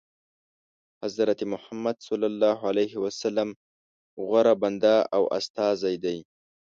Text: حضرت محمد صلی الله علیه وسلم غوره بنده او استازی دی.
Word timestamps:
حضرت 1.03 1.39
محمد 1.53 1.97
صلی 2.07 2.27
الله 2.31 2.59
علیه 2.71 2.93
وسلم 3.05 3.49
غوره 4.27 4.53
بنده 4.61 4.95
او 5.15 5.23
استازی 5.37 5.95
دی. 6.03 6.17